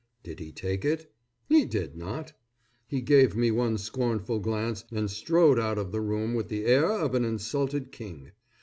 Did 0.23 0.39
he 0.39 0.51
take 0.51 0.83
it? 0.83 1.13
He 1.47 1.63
did 1.63 1.95
not. 1.95 2.33
He 2.87 3.01
gave 3.01 3.35
me 3.35 3.51
one 3.51 3.77
scornful 3.77 4.39
glance 4.39 4.83
and 4.91 5.11
strode 5.11 5.59
out 5.59 5.77
of 5.77 5.91
the 5.91 6.01
room 6.01 6.33
with 6.33 6.47
the 6.47 6.65
air 6.65 6.91
of 6.91 7.13
an 7.13 7.23
insulted 7.23 7.91
king. 7.91 8.31